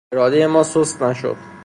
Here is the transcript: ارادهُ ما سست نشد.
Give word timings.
ارادهُ 0.13 0.45
ما 0.47 0.63
سست 0.63 1.03
نشد. 1.03 1.37